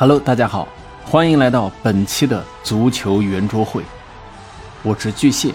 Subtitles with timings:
[0.00, 0.68] Hello，大家好，
[1.04, 3.82] 欢迎来到本期的足球圆桌会，
[4.84, 5.52] 我是巨蟹。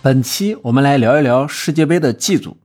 [0.00, 2.58] 本期我们来聊一聊世界杯的 G 组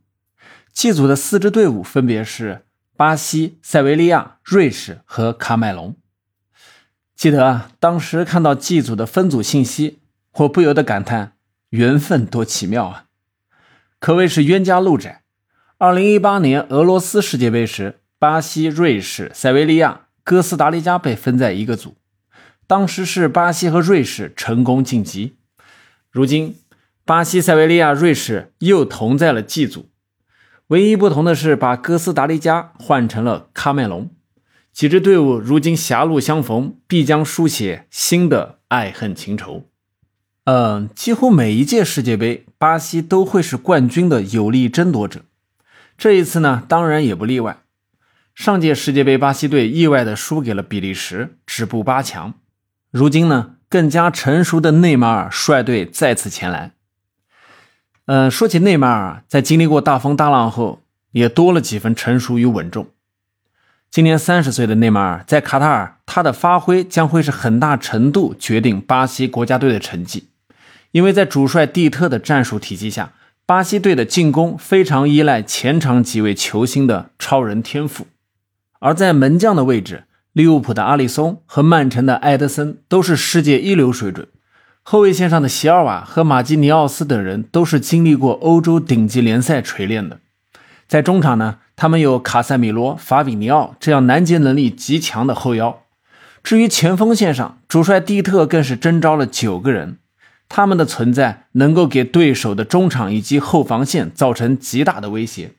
[0.71, 5.95] ，G 组的四支队伍分别是巴西、塞维利亚、瑞士和卡麦隆。
[7.15, 9.97] 记得啊，当时看到 G 组的分组信息，
[10.34, 11.31] 我不由得感叹
[11.70, 13.05] 缘分多奇妙啊，
[13.99, 15.23] 可谓是冤家路窄。
[15.79, 18.02] 二零一八年俄罗斯世界杯时。
[18.20, 21.98] 巴西、瑞士、塞维利亚、哥斯达黎加被分在一个组，
[22.66, 25.35] 当时是巴西和瑞士成功晋级。
[26.09, 26.55] 如今，
[27.05, 29.90] 巴西、塞维利亚、瑞士又同在了 G 组，
[30.70, 34.09] 唯一不同的是把哥斯达黎加换成了喀麦隆。
[34.73, 39.70] 几支队伍如今狭路相逢，必将书写新的爱恨情仇。
[40.45, 45.21] 嗯，几乎每一届世界杯，巴西都会是冠军的有力争夺者，
[45.95, 47.59] 这一次呢，当然也不例外。
[48.38, 52.35] 上届世界杯，巴西队意外的输给了比利时，止步八强。
[52.91, 56.74] 如今呢，更加成熟的内马尔率队再次前来。
[58.05, 62.90] 嗯，说起内马尔，在经历过大风大浪后，也多了几分成熟与稳重。
[63.90, 70.29] 今年三十岁的内马尔在卡塔尔，他的发挥将会是很大程度决定巴西国家队的成绩，
[70.91, 73.13] 因为在主帅蒂特的战术体系下，
[73.47, 78.06] 巴西队的进攻非常依赖前场几位球星的超人天赋。
[78.79, 84.28] 而在门将的位置，利物浦的阿里松和曼城的埃德森都是世界一流水准。
[84.83, 90.19] 后卫线上的席尔瓦和马基尼奥斯等人都是经历过欧洲顶级联赛锤炼的。
[90.88, 95.81] 在中场呢，他们有卡塞米罗、法比尼奥这样拦截能力极强的后腰。
[96.41, 99.97] 至于前锋线上，主帅蒂特更是征召了九个人，
[100.47, 105.55] 他们的存在能够给对手的中场以及后防线造成极大的威胁。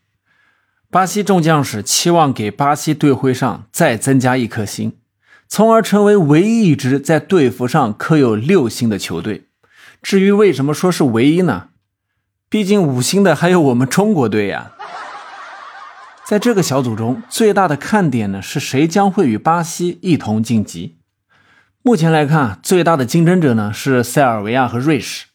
[0.91, 4.97] 巴西众将士期望给巴西队徽上再增加一颗星，
[5.47, 9.49] 从而成为唯一一支在队服上刻有六星的球队。
[10.01, 11.69] 至于为什么说是唯一呢？
[12.49, 14.73] 毕竟五星的还有我们中国队呀。
[16.25, 20.97] 在这个小组中，最大的看点呢是谁将会与巴西一同晋级？
[21.83, 25.27] 目前来看，最大的竞争者呢是塞尔维亚和瑞士。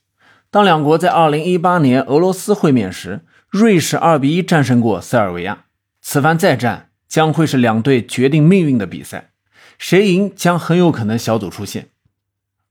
[0.50, 3.22] 当两国在2018年俄罗斯会面时，
[3.54, 5.66] 瑞士二比一战胜过塞尔维亚，
[6.02, 9.30] 此番再战将会是两队决定命运的比赛，
[9.78, 11.90] 谁赢将很有可能小组出线。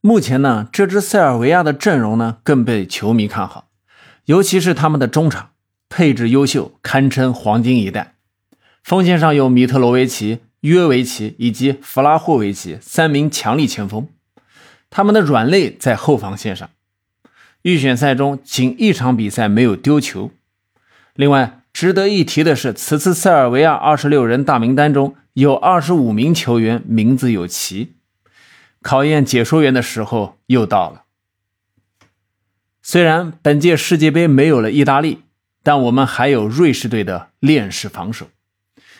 [0.00, 3.68] 目前呢，这支塞尔维亚的阵容呢更被球迷看好，
[4.24, 5.50] 尤其是他们的中场
[5.88, 8.16] 配置优秀，堪称黄金一代。
[8.82, 14.08] 锋线上有米特罗维奇、约维奇以及弗拉霍维奇三名强力前锋，
[14.90, 16.68] 他们的软肋在后防线上。
[17.62, 20.32] 预选赛中仅一场比赛没有丢球。
[21.22, 27.92] 另外，值得一提的是，此次塞尔维亚二十六人大名单中有二十五名球员名字有齐。
[28.82, 31.04] 考验解说员的时候又到了。
[32.82, 35.20] 虽然本届世界杯没有了意大利，
[35.62, 38.26] 但我们还有瑞士队的链式防守。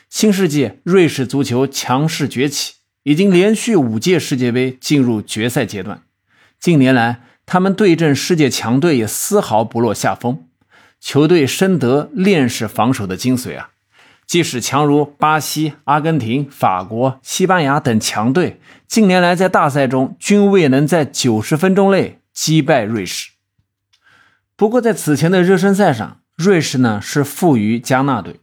[0.09, 6.03] 新世纪瑞士足球强势崛起，已经连续五届世界杯进入决赛阶段。
[6.61, 10.47] 近年来，他们对阵世界强队也丝毫不落下风。
[11.03, 13.71] 球队深得链式防守的精髓啊！
[14.25, 23.33] 即使强如巴西、阿根廷、法国、西班牙等强队，近年来在大赛中均未能在九十分钟内击败瑞士。
[24.55, 28.39] 不过，在此前的热身赛上，瑞士呢是负于加纳队，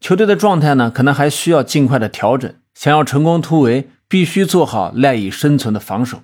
[0.00, 2.54] 球队的状态呢可能还需要尽快的调整。
[2.72, 6.22] 想要成功突围，必须做好赖以生存的防守。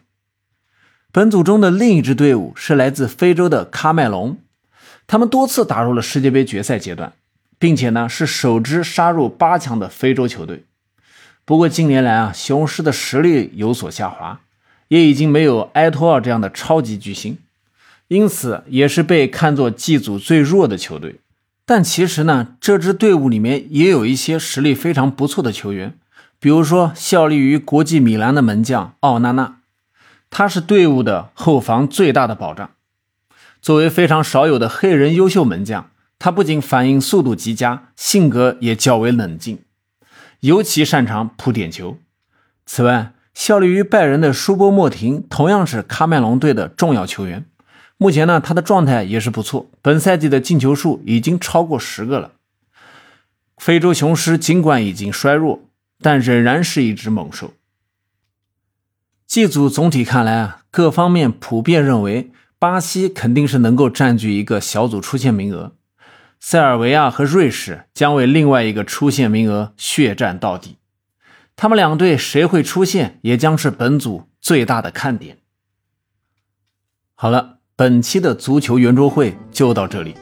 [1.10, 4.38] 本组中的另一支队伍是来自非洲的喀麦隆。
[5.12, 7.12] 他们多次打入了世界杯决赛阶段，
[7.58, 10.64] 并且呢是首支杀入八强的非洲球队。
[11.44, 14.40] 不过近年来啊，雄狮的实力有所下滑，
[14.88, 17.36] 也已经没有埃托尔这样的超级巨星，
[18.08, 21.20] 因此也是被看作 G 组最弱的球队。
[21.66, 25.92] 但其实呢，这支队伍里面也有一些实力非常不错的球员，
[26.40, 29.56] 比如说效力于国际米兰的门将奥纳纳，
[30.30, 32.70] 他是队伍的后防最大的保障。
[33.62, 35.88] 作为非常少有的黑人优秀门将，
[36.18, 39.60] 他不仅反应速度极佳，性格也较为冷静，
[40.40, 41.96] 尤其擅长扑点球。
[42.66, 47.46] 此外，效力于拜仁的舒波莫廷同样是喀麦隆队的重要球员。
[47.96, 52.32] 目前呢，他的状态也是不错，本赛季的进球数已经超过十个了。
[53.58, 55.60] 非洲雄狮尽管已经衰弱，
[56.00, 57.54] 但仍然是一只猛兽。
[59.28, 62.32] G 组总体看来啊，各方面普遍认为。
[62.62, 65.72] 巴西肯定是能够占据一个小组出线名额，
[66.38, 70.76] 塞尔维亚和瑞士将为另外一个出线名额血战到底。
[71.56, 75.38] 他们两队谁会出现，也将是本组最大的看点。
[77.16, 80.14] 好了，本期的足球圆桌会就到这里，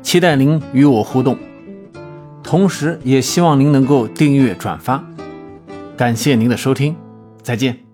[0.00, 1.38] 期待您与我互动，
[2.42, 5.04] 同时也希望您能够订阅转发。
[5.94, 6.96] 感谢您的收听，
[7.42, 7.85] 再见。